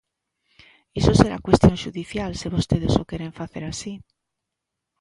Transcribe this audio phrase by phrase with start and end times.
[0.99, 3.93] Iso será cuestión xudicial se vostedes o queren facer así.